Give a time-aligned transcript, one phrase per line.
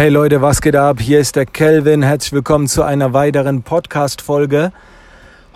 [0.00, 0.98] Hey Leute, was geht ab?
[0.98, 2.02] Hier ist der Kelvin.
[2.02, 4.72] Herzlich willkommen zu einer weiteren Podcast-Folge.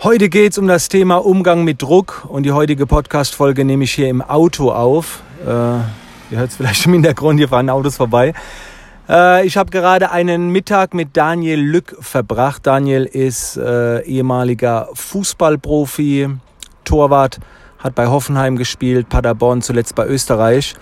[0.03, 3.93] Heute geht es um das Thema Umgang mit Druck und die heutige Podcast-Folge nehme ich
[3.93, 5.23] hier im Auto auf.
[5.43, 5.87] Äh, ihr
[6.29, 8.33] hört es vielleicht im Hintergrund, hier fahren Autos vorbei.
[9.09, 12.67] Äh, ich habe gerade einen Mittag mit Daniel Lück verbracht.
[12.67, 16.29] Daniel ist äh, ehemaliger Fußballprofi,
[16.83, 17.39] Torwart,
[17.79, 20.75] hat bei Hoffenheim gespielt, Paderborn, zuletzt bei Österreich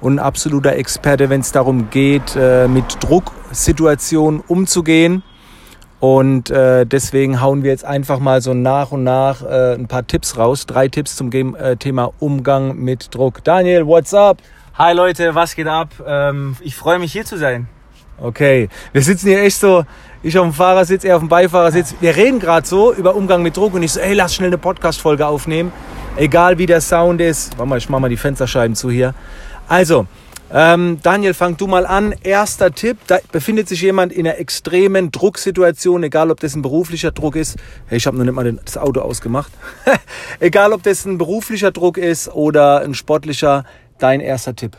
[0.00, 5.22] und ein absoluter Experte, wenn es darum geht, äh, mit Drucksituationen umzugehen.
[6.00, 10.06] Und äh, deswegen hauen wir jetzt einfach mal so nach und nach äh, ein paar
[10.06, 10.66] Tipps raus.
[10.66, 13.42] Drei Tipps zum äh, Thema Umgang mit Druck.
[13.42, 14.38] Daniel, what's up?
[14.74, 15.88] Hi Leute, was geht ab?
[16.06, 17.66] Ähm, ich freue mich hier zu sein.
[18.20, 19.84] Okay, wir sitzen hier echt so,
[20.22, 21.94] ich auf dem Fahrersitz, er auf dem Beifahrersitz.
[22.00, 24.58] Wir reden gerade so über Umgang mit Druck und ich so, ey, lass schnell eine
[24.58, 25.72] Podcast-Folge aufnehmen.
[26.16, 27.56] Egal wie der Sound ist.
[27.56, 29.14] Warte mal, ich mach mal die Fensterscheiben zu hier.
[29.68, 30.06] Also,
[30.50, 32.14] ähm, Daniel, fang du mal an.
[32.22, 37.10] Erster Tipp, da befindet sich jemand in einer extremen Drucksituation, egal ob das ein beruflicher
[37.10, 37.58] Druck ist.
[37.86, 39.52] Hey, ich habe noch nicht mal das Auto ausgemacht.
[40.40, 43.64] egal ob das ein beruflicher Druck ist oder ein sportlicher,
[43.98, 44.76] dein erster Tipp.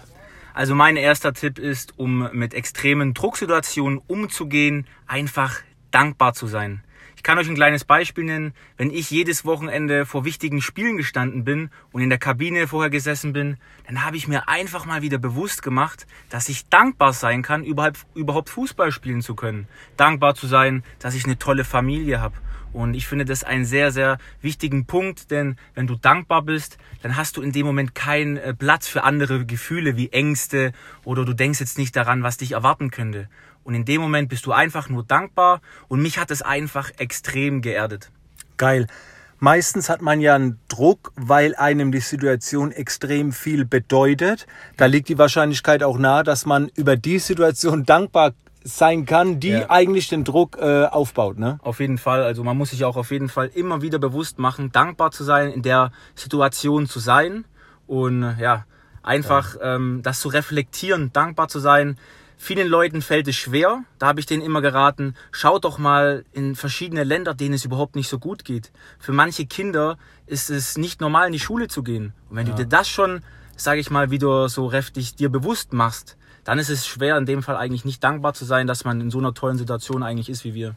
[0.55, 5.59] Also mein erster Tipp ist, um mit extremen Drucksituationen umzugehen, einfach
[5.91, 6.81] dankbar zu sein.
[7.19, 8.53] Ich kann euch ein kleines Beispiel nennen.
[8.77, 13.33] Wenn ich jedes Wochenende vor wichtigen Spielen gestanden bin und in der Kabine vorher gesessen
[13.33, 17.65] bin, dann habe ich mir einfach mal wieder bewusst gemacht, dass ich dankbar sein kann,
[17.65, 19.67] überhaupt, Fußball spielen zu können.
[19.97, 22.35] Dankbar zu sein, dass ich eine tolle Familie habe.
[22.71, 27.17] Und ich finde das einen sehr, sehr wichtigen Punkt, denn wenn du dankbar bist, dann
[27.17, 30.71] hast du in dem Moment keinen äh, Platz für andere Gefühle wie Ängste
[31.03, 33.27] oder du denkst jetzt nicht daran, was dich erwarten könnte.
[33.63, 37.61] Und in dem Moment bist du einfach nur dankbar und mich hat es einfach extrem
[37.61, 38.11] geerdet.
[38.57, 38.87] Geil.
[39.41, 44.47] Meistens hat man ja einen Druck, weil einem die Situation extrem viel bedeutet.
[44.75, 49.49] Da liegt die Wahrscheinlichkeit auch nahe, dass man über die Situation dankbar sein kann, die
[49.49, 49.69] ja.
[49.69, 51.39] eigentlich den Druck äh, aufbaut.
[51.39, 51.59] Ne?
[51.61, 52.23] Auf jeden Fall.
[52.23, 55.51] Also man muss sich auch auf jeden Fall immer wieder bewusst machen, dankbar zu sein,
[55.51, 57.45] in der Situation zu sein
[57.87, 58.65] und ja,
[59.01, 59.75] einfach ja.
[59.75, 61.97] Ähm, das zu reflektieren, dankbar zu sein.
[62.41, 63.83] Vielen Leuten fällt es schwer.
[63.99, 67.97] Da habe ich denen immer geraten, schaut doch mal in verschiedene Länder, denen es überhaupt
[67.97, 68.71] nicht so gut geht.
[68.97, 72.13] Für manche Kinder ist es nicht normal, in die Schule zu gehen.
[72.29, 72.55] Und wenn ja.
[72.55, 73.23] du dir das schon,
[73.57, 77.43] sage ich mal, wieder so heftig dir bewusst machst, dann ist es schwer, in dem
[77.43, 80.45] Fall eigentlich nicht dankbar zu sein, dass man in so einer tollen Situation eigentlich ist
[80.45, 80.75] wie wir.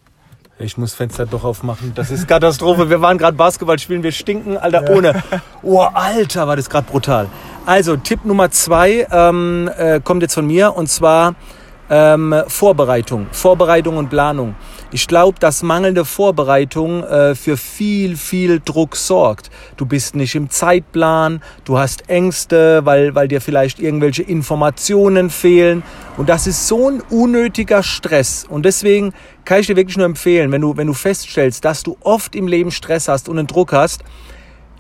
[0.59, 1.93] Ich muss Fenster doch aufmachen.
[1.95, 2.91] Das ist Katastrophe.
[2.91, 4.97] Wir waren gerade Basketball spielen, wir stinken, Alter, ja.
[4.97, 5.23] ohne.
[5.63, 7.29] Oh, Alter, war das gerade brutal.
[7.65, 11.37] Also Tipp Nummer zwei ähm, äh, kommt jetzt von mir und zwar
[11.89, 14.57] ähm, Vorbereitung, Vorbereitung und Planung.
[14.91, 19.51] Ich glaube, dass mangelnde Vorbereitung äh, für viel, viel Druck sorgt.
[19.77, 25.85] Du bist nicht im Zeitplan, du hast Ängste, weil, weil dir vielleicht irgendwelche Informationen fehlen.
[26.17, 28.45] Und das ist so ein unnötiger Stress.
[28.49, 29.13] Und deswegen
[29.45, 32.49] kann ich dir wirklich nur empfehlen, wenn du, wenn du feststellst, dass du oft im
[32.49, 34.03] Leben Stress hast und einen Druck hast,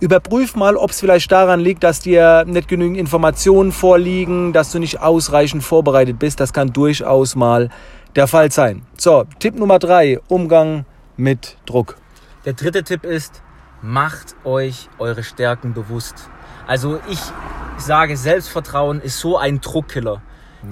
[0.02, 4.80] Überprüf mal, ob es vielleicht daran liegt, dass dir nicht genügend Informationen vorliegen, dass du
[4.80, 6.40] nicht ausreichend vorbereitet bist.
[6.40, 7.68] Das kann durchaus mal
[8.16, 8.82] der Fall sein.
[8.98, 10.86] So, Tipp Nummer drei, Umgang
[11.16, 11.98] mit Druck.
[12.44, 13.42] Der dritte Tipp ist,
[13.80, 16.28] macht euch eure Stärken bewusst.
[16.66, 17.20] Also ich
[17.76, 20.20] sage, Selbstvertrauen ist so ein Druckkiller.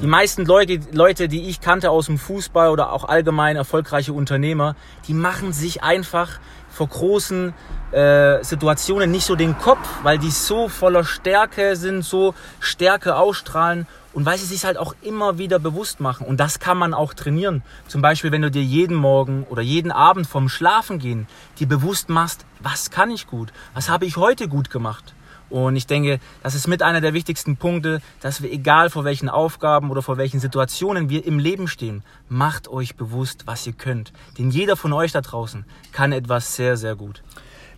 [0.03, 4.77] Die meisten Leute, Leute, die ich kannte aus dem Fußball oder auch allgemein erfolgreiche Unternehmer,
[5.07, 7.55] die machen sich einfach vor großen
[7.93, 13.87] äh, Situationen nicht so den Kopf, weil die so voller Stärke sind, so Stärke ausstrahlen
[14.13, 16.27] und weil sie sich halt auch immer wieder bewusst machen.
[16.27, 17.63] Und das kann man auch trainieren.
[17.87, 21.27] Zum Beispiel, wenn du dir jeden Morgen oder jeden Abend vom Schlafen gehen
[21.59, 23.53] dir bewusst machst, was kann ich gut?
[23.75, 25.15] Was habe ich heute gut gemacht?
[25.51, 29.29] Und ich denke, das ist mit einer der wichtigsten Punkte, dass wir, egal vor welchen
[29.29, 34.13] Aufgaben oder vor welchen Situationen wir im Leben stehen, macht euch bewusst, was ihr könnt.
[34.39, 37.23] Denn jeder von euch da draußen kann etwas sehr, sehr gut.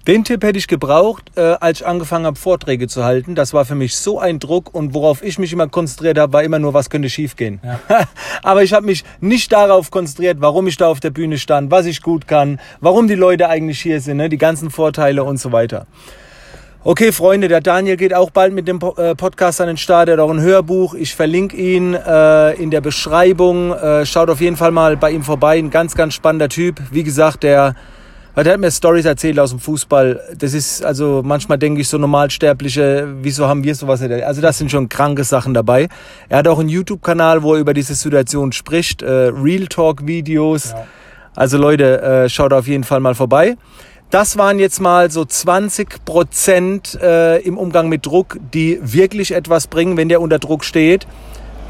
[0.08, 3.36] Den Tipp hätte ich gebraucht, äh, als ich angefangen habe, Vorträge zu halten.
[3.36, 6.42] Das war für mich so ein Druck und worauf ich mich immer konzentriert habe, war
[6.42, 7.60] immer nur, was könnte schiefgehen.
[7.62, 7.78] Ja.
[8.42, 11.86] Aber ich habe mich nicht darauf konzentriert, warum ich da auf der Bühne stand, was
[11.86, 14.28] ich gut kann, warum die Leute eigentlich hier sind, ne?
[14.28, 15.86] die ganzen Vorteile und so weiter.
[16.82, 20.08] Okay, Freunde, der Daniel geht auch bald mit dem äh, Podcast an den Start.
[20.08, 20.94] Er hat auch ein Hörbuch.
[20.94, 23.72] Ich verlinke ihn äh, in der Beschreibung.
[23.72, 25.58] Äh, schaut auf jeden Fall mal bei ihm vorbei.
[25.58, 26.80] Ein ganz, ganz spannender Typ.
[26.90, 27.76] Wie gesagt, der,
[28.36, 30.20] der hat mir Stories erzählt aus dem Fußball.
[30.38, 34.24] Das ist, also manchmal denke ich so Normalsterbliche, wieso haben wir sowas nicht?
[34.24, 35.88] Also das sind schon kranke Sachen dabei.
[36.30, 39.02] Er hat auch einen YouTube-Kanal, wo er über diese Situation spricht.
[39.02, 40.70] Äh, Real Talk-Videos.
[40.70, 40.86] Ja.
[41.34, 43.56] Also Leute, äh, schaut auf jeden Fall mal vorbei.
[44.08, 49.66] Das waren jetzt mal so 20 Prozent äh, im Umgang mit Druck, die wirklich etwas
[49.66, 51.06] bringen, wenn der unter Druck steht.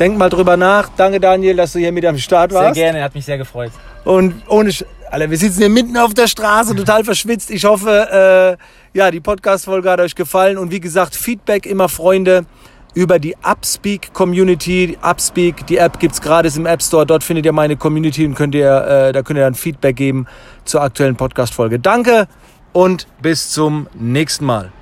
[0.01, 0.89] Denk mal drüber nach.
[0.97, 2.75] Danke, Daniel, dass du hier mit am Start Sehr warst.
[2.75, 3.71] gerne, hat mich sehr gefreut.
[4.05, 7.51] Und ohne, Sch- Alter, wir sitzen hier mitten auf der Straße, total verschwitzt.
[7.51, 8.59] Ich hoffe,
[8.95, 10.59] äh, ja, die Podcast-Folge hat euch gefallen.
[10.59, 12.47] Und wie gesagt, Feedback immer, Freunde,
[12.95, 14.99] über die Upspeak Community.
[15.03, 17.07] Upspeak, die App gibt's gratis im App Store.
[17.07, 20.27] Dort findet ihr meine Community und könnt ihr, äh, da könnt ihr dann Feedback geben
[20.65, 21.79] zur aktuellen Podcast-Folge.
[21.79, 22.27] Danke
[22.73, 24.73] und bis zum nächsten Mal.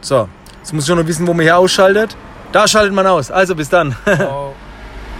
[0.00, 0.28] So,
[0.60, 2.16] jetzt muss ich nur noch wissen, wo man hier ausschaltet.
[2.52, 3.30] Da schaltet man aus.
[3.30, 3.94] Also bis dann.
[4.04, 4.54] Ciao.